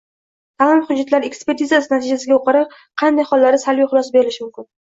[0.61, 2.65] Ta’lim hujjatlari ekspertizasi natijasiga ko‘ra
[3.03, 4.71] qanday hollarda salbiy xulosa berilishi mumkin?